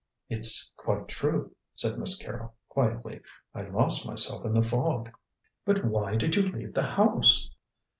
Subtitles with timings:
[0.29, 3.21] "It's quite true," said Miss Carrol quietly.
[3.53, 5.11] "I lost myself in the fog."
[5.63, 7.51] "But why did you leave the house?"